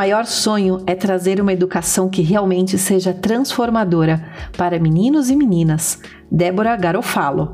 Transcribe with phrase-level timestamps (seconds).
[0.00, 4.26] Maior sonho é trazer uma educação que realmente seja transformadora
[4.56, 5.98] para meninos e meninas.
[6.32, 7.52] Débora Garofalo.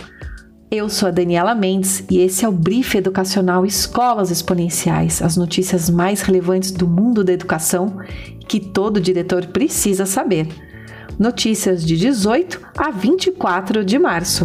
[0.70, 5.90] Eu sou a Daniela Mendes e esse é o Brief Educacional Escolas Exponenciais, as notícias
[5.90, 7.98] mais relevantes do mundo da educação
[8.46, 10.46] que todo diretor precisa saber.
[11.18, 14.44] Notícias de 18 a 24 de março.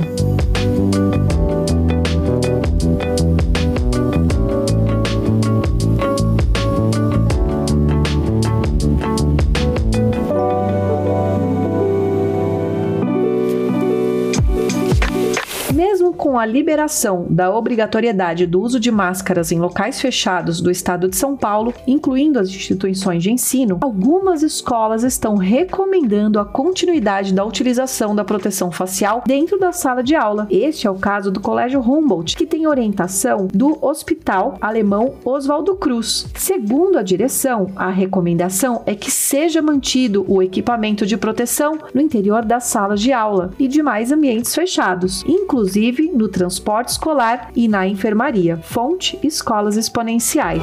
[16.22, 21.16] Com a liberação da obrigatoriedade do uso de máscaras em locais fechados do estado de
[21.16, 28.16] São Paulo, incluindo as instituições de ensino, algumas escolas estão recomendando a continuidade da utilização
[28.16, 30.46] da proteção facial dentro da sala de aula.
[30.52, 36.28] Este é o caso do Colégio Humboldt, que tem orientação do Hospital Alemão Oswaldo Cruz.
[36.36, 42.46] Segundo a direção, a recomendação é que seja mantido o equipamento de proteção no interior
[42.46, 48.58] das salas de aula e demais ambientes fechados, inclusive no transporte escolar e na enfermaria.
[48.58, 50.62] Fonte: Escolas Exponenciais.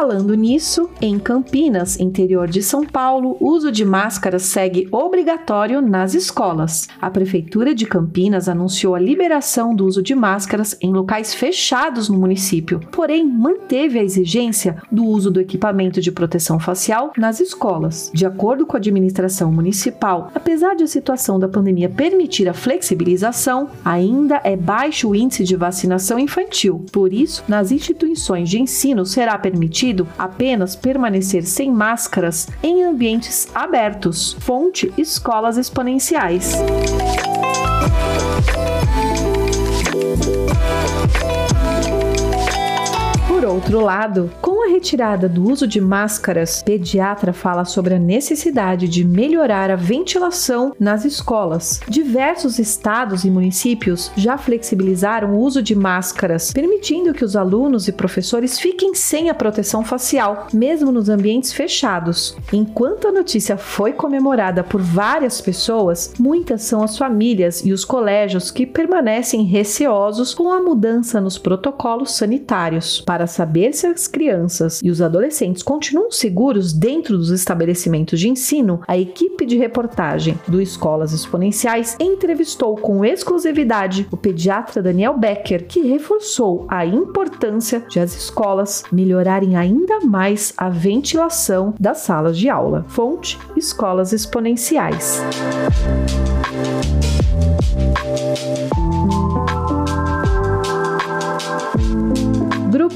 [0.00, 6.88] Falando nisso, em Campinas, interior de São Paulo, uso de máscaras segue obrigatório nas escolas.
[6.98, 12.16] A Prefeitura de Campinas anunciou a liberação do uso de máscaras em locais fechados no
[12.16, 18.10] município, porém manteve a exigência do uso do equipamento de proteção facial nas escolas.
[18.14, 23.68] De acordo com a administração municipal, apesar de a situação da pandemia permitir a flexibilização,
[23.84, 26.86] ainda é baixo o índice de vacinação infantil.
[26.90, 33.48] Por isso, nas instituições de ensino será permitido permitido apenas permanecer sem máscaras em ambientes
[33.54, 34.36] abertos.
[34.40, 36.54] Fonte: Escolas Exponenciais.
[43.50, 49.04] Outro lado, com a retirada do uso de máscaras, pediatra fala sobre a necessidade de
[49.04, 51.80] melhorar a ventilação nas escolas.
[51.88, 57.92] Diversos estados e municípios já flexibilizaram o uso de máscaras, permitindo que os alunos e
[57.92, 62.36] professores fiquem sem a proteção facial, mesmo nos ambientes fechados.
[62.52, 68.52] Enquanto a notícia foi comemorada por várias pessoas, muitas são as famílias e os colégios
[68.52, 73.00] que permanecem receosos com a mudança nos protocolos sanitários.
[73.00, 78.82] Para saber se as crianças e os adolescentes continuam seguros dentro dos estabelecimentos de ensino,
[78.86, 85.80] a equipe de reportagem do Escolas Exponenciais entrevistou com exclusividade o pediatra Daniel Becker, que
[85.80, 92.84] reforçou a importância de as escolas melhorarem ainda mais a ventilação das salas de aula.
[92.88, 95.22] Fonte: Escolas Exponenciais.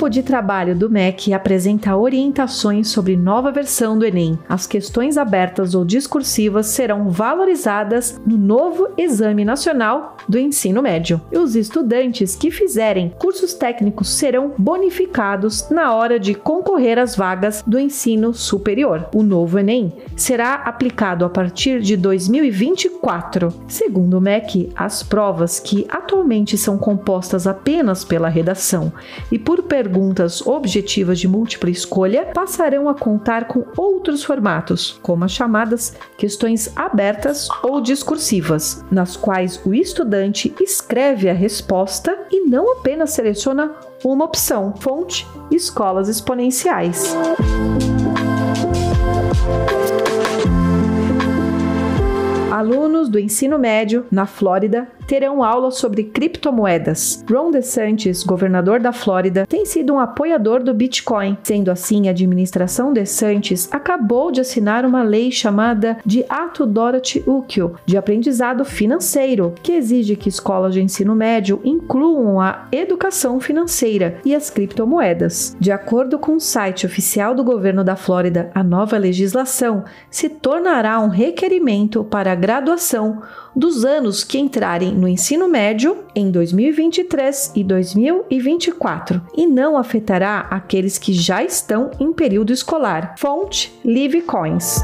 [0.05, 4.39] Grupo de trabalho do MEC apresenta orientações sobre nova versão do Enem.
[4.47, 11.23] As questões abertas ou discursivas serão valorizadas no novo Exame Nacional do Ensino Médio.
[11.33, 17.63] E os estudantes que fizerem cursos técnicos serão bonificados na hora de concorrer às vagas
[17.67, 19.09] do ensino superior.
[19.15, 23.49] O novo Enem será aplicado a partir de 2024.
[23.69, 28.93] Segundo o MEC, as provas que atualmente são compostas apenas pela redação
[29.33, 29.94] e por perguntas
[30.47, 37.49] objetivas de múltipla escolha passarão a contar com outros formatos, como as chamadas questões abertas
[37.63, 43.73] ou discursivas, nas quais o estudante escreve a resposta e não apenas seleciona
[44.05, 44.75] uma opção.
[44.79, 47.17] Fonte: Escolas Exponenciais.
[52.55, 57.25] Alunos do ensino médio na Flórida terão aula sobre criptomoedas.
[57.29, 61.37] Ron DeSantis, governador da Flórida, tem sido um apoiador do Bitcoin.
[61.43, 67.75] Sendo assim, a administração DeSantis acabou de assinar uma lei chamada de Ato Dorothy Ukiel,
[67.85, 74.33] de aprendizado financeiro, que exige que escolas de ensino médio incluam a educação financeira e
[74.33, 75.57] as criptomoedas.
[75.59, 81.01] De acordo com o site oficial do governo da Flórida, a nova legislação se tornará
[81.01, 83.21] um requerimento para a graduação
[83.55, 90.97] dos anos que entrarem no ensino médio em 2023 e 2024 e não afetará aqueles
[90.97, 93.17] que já estão em período escolar.
[93.19, 94.83] Fonte Livecoins.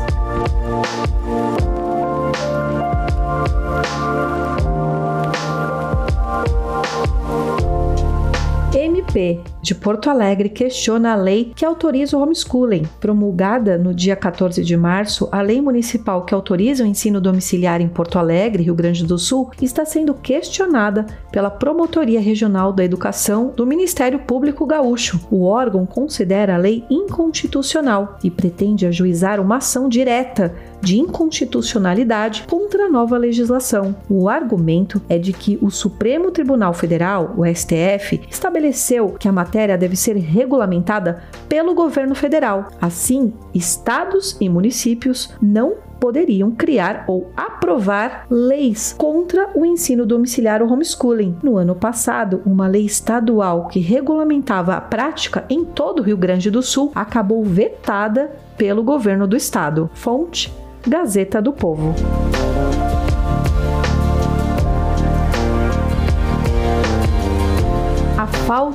[8.75, 12.87] MP de Porto Alegre questiona a lei que autoriza o homeschooling.
[12.99, 17.89] Promulgada no dia 14 de março, a lei municipal que autoriza o ensino domiciliar em
[17.89, 23.67] Porto Alegre, Rio Grande do Sul, está sendo questionada pela Promotoria Regional da Educação do
[23.67, 25.21] Ministério Público Gaúcho.
[25.31, 32.87] O órgão considera a lei inconstitucional e pretende ajuizar uma ação direta de inconstitucionalidade contra
[32.87, 33.95] a nova legislação.
[34.09, 39.50] O argumento é de que o Supremo Tribunal Federal, o STF, estabeleceu que a matéria
[39.76, 42.69] deve ser regulamentada pelo governo federal.
[42.81, 50.73] Assim, estados e municípios não poderiam criar ou aprovar leis contra o ensino domiciliar ou
[50.73, 51.37] homeschooling.
[51.43, 56.50] No ano passado, uma lei estadual que regulamentava a prática em todo o Rio Grande
[56.50, 59.91] do Sul acabou vetada pelo governo do estado.
[59.93, 60.53] Fonte
[60.87, 61.94] Gazeta do Povo.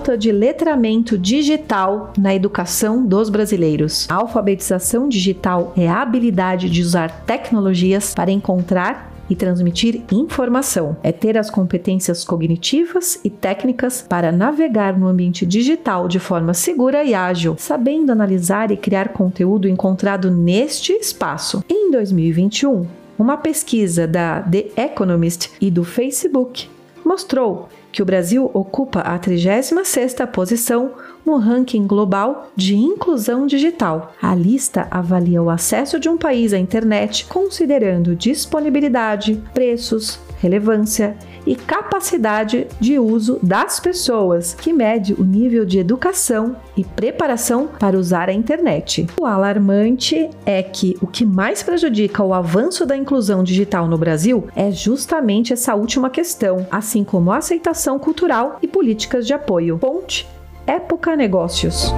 [0.05, 4.05] Falta de letramento digital na educação dos brasileiros.
[4.07, 10.95] A alfabetização digital é a habilidade de usar tecnologias para encontrar e transmitir informação.
[11.01, 17.03] É ter as competências cognitivas e técnicas para navegar no ambiente digital de forma segura
[17.03, 21.63] e ágil, sabendo analisar e criar conteúdo encontrado neste espaço.
[21.67, 22.85] Em 2021,
[23.17, 26.69] uma pesquisa da The Economist e do Facebook
[27.03, 30.91] mostrou que o Brasil ocupa a 36ª posição
[31.25, 34.13] no ranking global de inclusão digital.
[34.21, 41.15] A lista avalia o acesso de um país à internet considerando disponibilidade, preços, relevância
[41.45, 47.97] e capacidade de uso das pessoas, que mede o nível de educação e preparação para
[47.97, 49.07] usar a internet.
[49.19, 54.47] O alarmante é que o que mais prejudica o avanço da inclusão digital no Brasil
[54.55, 59.77] é justamente essa última questão, assim como a aceitação cultural e políticas de apoio.
[59.77, 60.27] Ponte
[60.65, 61.93] Época Negócios.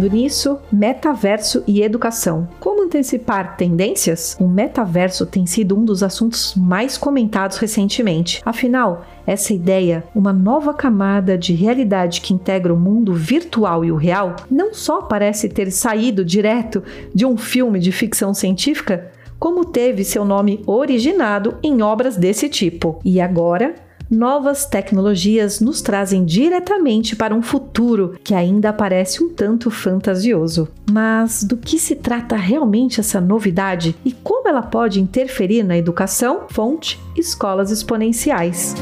[0.00, 2.48] Falando nisso, metaverso e educação.
[2.58, 4.34] Como antecipar tendências?
[4.40, 8.40] O metaverso tem sido um dos assuntos mais comentados recentemente.
[8.42, 13.96] Afinal, essa ideia, uma nova camada de realidade que integra o mundo virtual e o
[13.96, 16.82] real, não só parece ter saído direto
[17.14, 22.98] de um filme de ficção científica, como teve seu nome originado em obras desse tipo.
[23.04, 23.74] E agora,
[24.10, 30.68] novas tecnologias nos trazem diretamente para um futuro que ainda parece um tanto fantasioso.
[30.90, 36.46] Mas do que se trata realmente essa novidade e como ela pode interferir na educação?
[36.50, 38.74] Fonte: Escolas Exponenciais.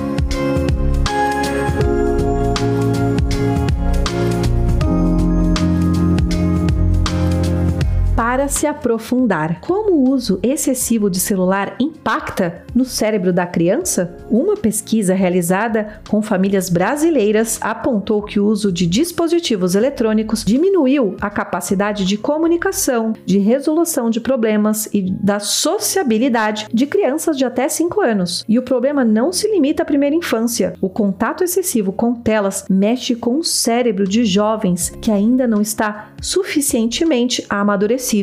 [8.28, 9.58] Para se aprofundar.
[9.62, 14.18] Como o uso excessivo de celular impacta no cérebro da criança?
[14.30, 21.30] Uma pesquisa realizada com famílias brasileiras apontou que o uso de dispositivos eletrônicos diminuiu a
[21.30, 27.98] capacidade de comunicação, de resolução de problemas e da sociabilidade de crianças de até 5
[27.98, 28.44] anos.
[28.46, 30.74] E o problema não se limita à primeira infância.
[30.82, 36.10] O contato excessivo com telas mexe com o cérebro de jovens que ainda não está
[36.20, 38.17] suficientemente amadurecido